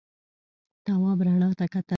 [0.85, 1.89] تواب رڼا ته کتل.